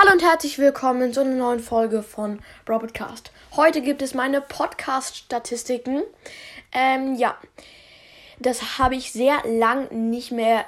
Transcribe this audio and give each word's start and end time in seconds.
Hallo 0.00 0.12
und 0.12 0.22
herzlich 0.22 0.58
willkommen 0.58 1.12
zu 1.12 1.20
einer 1.20 1.34
neuen 1.34 1.60
Folge 1.60 2.02
von 2.02 2.38
Robotcast. 2.66 3.32
Heute 3.54 3.82
gibt 3.82 4.00
es 4.00 4.14
meine 4.14 4.40
Podcast-Statistiken. 4.40 6.00
Ähm, 6.72 7.16
ja, 7.16 7.36
das 8.38 8.78
habe 8.78 8.94
ich 8.94 9.12
sehr 9.12 9.42
lang 9.46 10.08
nicht 10.08 10.32
mehr 10.32 10.64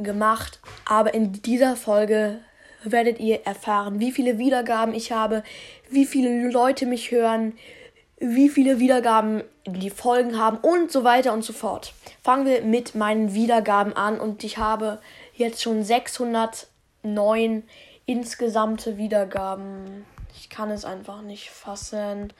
gemacht, 0.00 0.58
aber 0.86 1.14
in 1.14 1.34
dieser 1.34 1.76
Folge 1.76 2.40
werdet 2.82 3.20
ihr 3.20 3.46
erfahren, 3.46 4.00
wie 4.00 4.10
viele 4.10 4.38
Wiedergaben 4.38 4.92
ich 4.92 5.12
habe, 5.12 5.44
wie 5.88 6.04
viele 6.04 6.50
Leute 6.50 6.84
mich 6.84 7.12
hören, 7.12 7.56
wie 8.18 8.48
viele 8.48 8.80
Wiedergaben 8.80 9.44
die 9.66 9.90
Folgen 9.90 10.36
haben 10.36 10.56
und 10.56 10.90
so 10.90 11.04
weiter 11.04 11.32
und 11.32 11.44
so 11.44 11.52
fort. 11.52 11.94
Fangen 12.24 12.44
wir 12.44 12.62
mit 12.62 12.96
meinen 12.96 13.34
Wiedergaben 13.34 13.92
an 13.92 14.18
und 14.18 14.42
ich 14.42 14.58
habe 14.58 15.00
jetzt 15.36 15.62
schon 15.62 15.84
609 15.84 17.62
insgesamte 18.08 18.96
Wiedergaben. 18.96 20.06
Ich 20.34 20.48
kann 20.48 20.70
es 20.70 20.84
einfach 20.86 21.20
nicht 21.20 21.50
fassen. 21.50 22.32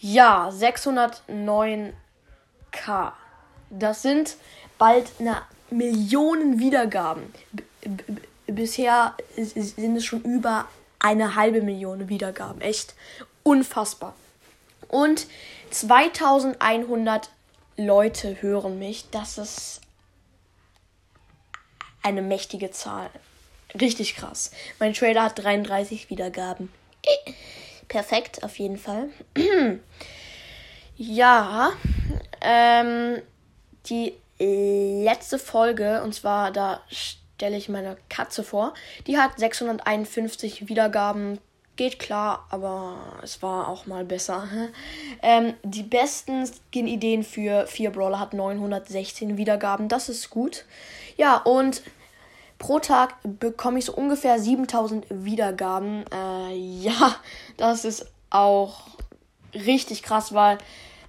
Ja, 0.00 0.50
609k. 0.50 1.92
Das 3.70 4.02
sind 4.02 4.36
bald 4.76 5.06
eine 5.20 5.42
Millionen 5.70 6.58
Wiedergaben. 6.58 7.32
B 7.80 8.02
bisher 8.50 9.14
sind 9.36 9.96
es 9.96 10.04
schon 10.04 10.22
über 10.22 10.66
eine 10.98 11.36
halbe 11.36 11.60
Million 11.62 12.08
Wiedergaben. 12.08 12.60
Echt 12.62 12.94
unfassbar. 13.44 14.14
Und 14.88 15.26
2100 15.70 17.30
Leute 17.76 18.40
hören 18.42 18.78
mich. 18.78 19.10
Das 19.10 19.36
ist 19.38 19.80
eine 22.02 22.22
mächtige 22.22 22.70
Zahl. 22.70 23.10
Richtig 23.78 24.16
krass. 24.16 24.50
Mein 24.78 24.94
Trailer 24.94 25.24
hat 25.24 25.38
33 25.38 26.10
Wiedergaben. 26.10 26.72
Perfekt, 27.88 28.42
auf 28.42 28.58
jeden 28.58 28.78
Fall. 28.78 29.08
ja, 30.96 31.72
ähm, 32.40 33.22
die 33.86 34.14
letzte 34.38 35.38
Folge, 35.38 36.02
und 36.02 36.14
zwar 36.14 36.52
da 36.52 36.82
stelle 36.88 37.56
ich 37.56 37.68
meine 37.68 37.96
Katze 38.08 38.42
vor, 38.42 38.74
die 39.06 39.18
hat 39.18 39.38
651 39.38 40.68
Wiedergaben. 40.68 41.38
Geht 41.76 42.00
klar, 42.00 42.46
aber 42.50 43.20
es 43.22 43.40
war 43.40 43.68
auch 43.68 43.86
mal 43.86 44.04
besser. 44.04 44.48
ähm, 45.22 45.54
die 45.62 45.84
besten 45.84 46.44
Skin-Ideen 46.46 47.22
für 47.22 47.66
4 47.66 47.90
Brawler 47.90 48.18
hat 48.18 48.34
916 48.34 49.36
Wiedergaben. 49.36 49.88
Das 49.88 50.08
ist 50.08 50.30
gut. 50.30 50.64
Ja, 51.16 51.36
und 51.36 51.82
Pro 52.58 52.80
Tag 52.80 53.14
bekomme 53.22 53.78
ich 53.78 53.84
so 53.84 53.94
ungefähr 53.94 54.38
7000 54.38 55.06
Wiedergaben. 55.10 56.04
Äh, 56.12 56.54
ja, 56.54 57.16
das 57.56 57.84
ist 57.84 58.06
auch 58.30 58.88
richtig 59.54 60.02
krass, 60.02 60.34
weil 60.34 60.58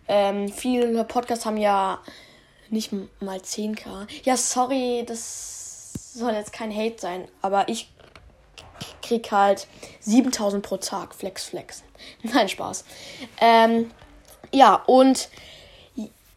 ähm, 0.08 0.50
viele 0.50 1.04
Podcasts 1.06 1.46
haben 1.46 1.58
ja 1.58 2.00
nicht 2.70 2.92
mal 3.20 3.40
10k. 3.40 4.08
Ja, 4.24 4.38
sorry, 4.38 5.04
das 5.08 6.14
soll 6.14 6.34
jetzt 6.34 6.54
kein 6.54 6.76
Hate 6.76 7.00
sein, 7.00 7.28
aber 7.42 7.68
ich 7.68 7.92
krieg 9.02 9.32
halt 9.32 9.68
7000 10.02 10.64
pro 10.64 10.78
Tag. 10.78 11.16
Flex, 11.16 11.46
flex. 11.46 11.84
Nein, 12.24 12.48
Spaß. 12.48 12.86
Ähm, 13.42 13.92
ja, 14.54 14.76
und 14.86 15.30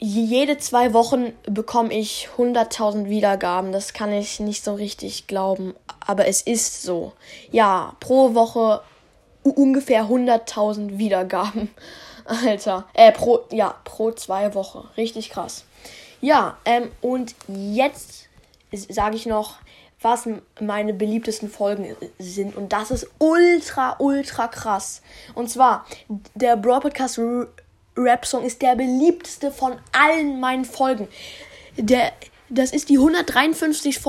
jede 0.05 0.59
zwei 0.59 0.93
Wochen 0.95 1.33
bekomme 1.45 1.95
ich 1.95 2.29
100.000 2.37 3.09
Wiedergaben. 3.09 3.71
Das 3.71 3.93
kann 3.93 4.13
ich 4.13 4.41
nicht 4.41 4.65
so 4.65 4.75
richtig 4.75 5.29
glauben, 5.29 5.75
aber 6.05 6.27
es 6.27 6.43
ist 6.43 6.83
so. 6.83 7.13
Ja, 7.53 7.95
pro 8.01 8.35
Woche 8.35 8.83
ungefähr 9.45 10.07
100.000 10.07 10.99
Wiedergaben. 10.99 11.71
Alter, 12.25 12.85
äh, 12.95 13.13
pro, 13.13 13.41
ja, 13.53 13.77
pro 13.85 14.11
zwei 14.11 14.55
Wochen. 14.55 14.89
Richtig 14.97 15.31
krass. 15.31 15.65
Ja, 16.21 16.57
ähm, 16.65 16.91
und 17.01 17.37
jetzt 17.47 18.29
sage 18.73 19.15
ich 19.15 19.27
noch, 19.27 19.59
was 20.01 20.29
meine 20.61 20.95
beliebtesten 20.95 21.49
Folgen 21.49 21.95
sind. 22.19 22.57
Und 22.57 22.73
das 22.73 22.91
ist 22.91 23.09
ultra, 23.19 23.95
ultra 24.01 24.49
krass. 24.49 25.01
Und 25.35 25.49
zwar, 25.49 25.87
der 26.35 26.57
Brawl 26.57 26.81
Podcast 26.81 27.21
Rap-Song 27.97 28.45
ist 28.45 28.63
der 28.63 28.77
beliebteste 28.77 29.51
von 29.51 29.77
allen 29.93 30.41
meinen 30.41 30.65
Folgen. 30.65 31.09
Der, 31.77 32.13
das 32.49 32.73
ist 32.73 32.89
die 32.89 32.99
153. 32.99 34.01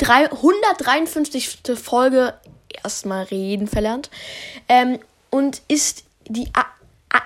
153. 0.00 1.58
Folge. 1.82 2.34
Erstmal 2.82 3.24
reden 3.24 3.66
verlernt. 3.66 4.10
Ähm, 4.68 4.98
und 5.30 5.62
ist 5.68 6.04
die 6.28 6.50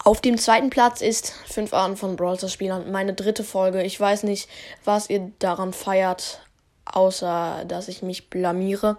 Auf 0.10 0.22
dem 0.22 0.40
zweiten 0.40 0.72
Platz 0.72 1.02
ist 1.02 1.36
Fünf 1.46 1.72
Arten 1.72 1.96
von 1.96 2.16
Brawl 2.16 2.36
Stars 2.36 2.52
Spielern. 2.52 2.92
Meine 2.92 3.14
dritte 3.14 3.44
Folge. 3.44 3.84
Ich 3.84 4.00
weiß 4.00 4.24
nicht, 4.24 4.50
was 4.84 5.08
ihr 5.08 5.32
daran 5.38 5.72
feiert, 5.72 6.42
außer 6.86 7.64
dass 7.68 7.88
ich 7.90 8.02
mich 8.02 8.28
blamiere. 8.32 8.98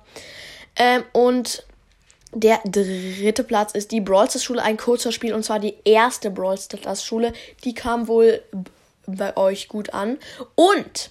Ähm, 0.77 1.03
und 1.13 1.67
der 2.33 2.61
dritte 2.65 3.43
Platz 3.43 3.73
ist 3.73 3.91
die 3.91 4.01
Brawl 4.01 4.31
Stars 4.31 4.45
Schule, 4.45 4.63
ein 4.63 4.77
kurzer 4.77 5.11
Spiel 5.11 5.35
und 5.35 5.43
zwar 5.43 5.59
die 5.59 5.75
erste 5.85 6.31
Brawl 6.31 6.57
Stars 6.57 7.05
Schule. 7.05 7.33
Die 7.65 7.75
kam 7.75 8.07
wohl 8.07 8.41
bei 9.05 9.37
euch 9.37 9.67
gut 9.67 9.93
an. 9.93 10.17
Und 10.55 11.11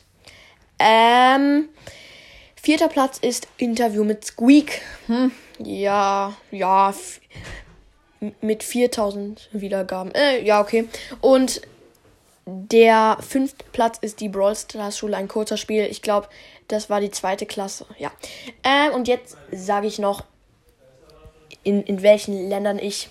ähm, 0.80 1.68
vierter 2.56 2.88
Platz 2.88 3.18
ist 3.18 3.50
Interview 3.58 4.06
mit 4.06 4.24
Squeak. 4.24 4.82
Hm, 5.08 5.34
ja, 5.62 6.38
ja, 6.52 6.94
mit 8.42 8.64
4000 8.64 9.50
Wiedergaben. 9.52 10.14
Äh, 10.14 10.44
ja, 10.44 10.62
okay. 10.62 10.88
Und 11.22 11.62
der 12.46 13.18
fünfte 13.22 13.64
Platz 13.72 13.98
ist 14.02 14.20
die 14.20 14.30
Brawl 14.30 14.56
Stars 14.56 14.98
Schule, 14.98 15.16
ein 15.18 15.28
kurzer 15.28 15.58
Spiel. 15.58 15.86
Ich 15.86 16.02
glaube, 16.02 16.28
das 16.68 16.90
war 16.90 17.00
die 17.00 17.12
zweite 17.12 17.46
Klasse. 17.46 17.86
Ja. 17.98 18.12
Ähm, 18.64 18.94
und 18.94 19.08
jetzt 19.08 19.38
sage 19.52 19.88
ich 19.88 20.00
noch, 20.00 20.24
in, 21.64 21.84
in 21.84 22.02
welchen 22.02 22.50
Ländern 22.50 22.80
ich 22.80 23.10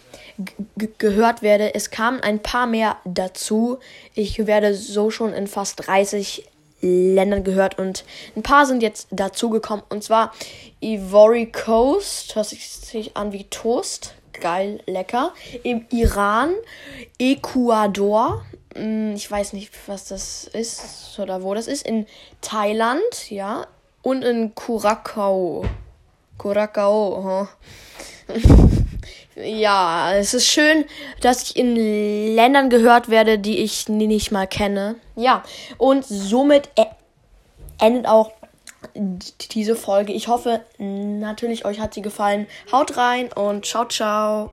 gehört 0.99 1.43
werde. 1.43 1.75
Es 1.75 1.91
kamen 1.91 2.21
ein 2.21 2.41
paar 2.41 2.67
mehr 2.67 2.97
dazu. 3.05 3.79
Ich 4.15 4.47
werde 4.47 4.75
so 4.75 5.11
schon 5.11 5.33
in 5.33 5.47
fast 5.47 5.87
30 5.87 6.45
Ländern 6.81 7.43
gehört 7.43 7.79
und 7.79 8.05
ein 8.37 8.43
paar 8.43 8.65
sind 8.65 8.83
jetzt 8.83 9.09
dazugekommen. 9.11 9.85
Und 9.89 10.05
zwar 10.05 10.33
Ivory 10.81 11.47
Coast, 11.47 12.37
hört 12.37 12.47
sich 12.47 13.17
an 13.17 13.33
wie 13.33 13.45
Toast 13.45 14.15
geil, 14.33 14.81
lecker. 14.87 15.33
Im 15.63 15.87
Iran, 15.91 16.53
Ecuador, 17.19 18.43
hm, 18.75 19.15
ich 19.15 19.31
weiß 19.31 19.53
nicht, 19.53 19.73
was 19.87 20.09
das 20.09 20.45
ist 20.45 21.19
oder 21.19 21.43
wo 21.43 21.55
das 21.55 21.67
ist. 21.67 21.87
In 21.87 22.07
Thailand, 22.41 23.31
ja. 23.31 23.67
Und 24.03 24.23
in 24.23 24.55
Curacao. 24.55 25.65
Curacao, 26.39 27.49
ja, 29.37 30.15
es 30.15 30.35
ist 30.35 30.47
schön, 30.47 30.85
dass 31.21 31.43
ich 31.43 31.57
in 31.57 31.75
Ländern 32.35 32.71
gehört 32.71 33.09
werde, 33.09 33.39
die 33.39 33.59
ich 33.59 33.89
nicht 33.89 34.31
mal 34.31 34.47
kenne. 34.47 34.97
Ja, 35.17 35.43
und 35.79 36.05
somit 36.05 36.69
e-, 36.77 36.85
endet 37.81 38.07
auch 38.07 38.31
diese 38.95 39.77
Folge. 39.77 40.13
Ich 40.13 40.29
hoffe 40.29 40.63
natürlich, 40.79 41.65
euch 41.65 41.81
hat 41.81 41.95
sie 41.95 42.03
gefallen. 42.03 42.47
Haut 42.73 42.97
rein 42.97 43.33
und 43.33 43.67
ciao, 43.67 43.87
ciao. 43.87 44.47